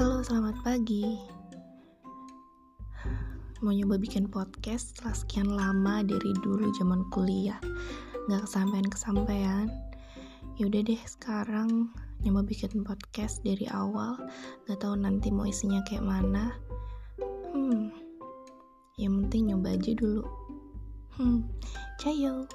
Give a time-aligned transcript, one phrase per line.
[0.00, 1.20] Halo, selamat pagi.
[3.60, 7.60] Mau nyoba bikin podcast setelah sekian lama dari dulu zaman kuliah.
[8.32, 9.68] Gak kesampaian kesampaian.
[10.56, 11.92] Yaudah deh, sekarang
[12.24, 14.16] nyoba bikin podcast dari awal.
[14.64, 16.56] Gak tahu nanti mau isinya kayak mana.
[17.52, 17.92] Hmm,
[18.96, 20.24] yang penting nyoba aja dulu.
[21.12, 21.44] Hmm,
[22.00, 22.48] cayo.